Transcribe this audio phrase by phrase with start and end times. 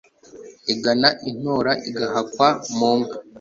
[0.73, 3.13] Igana i Ntora igahakwa mu nka.